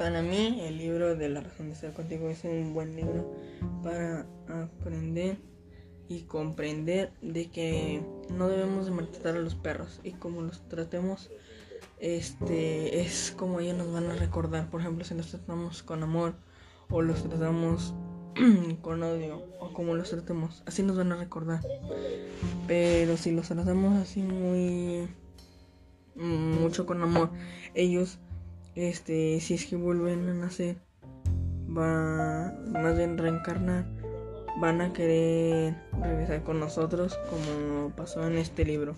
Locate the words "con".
15.82-16.02, 18.80-19.02, 26.86-27.02, 36.42-36.60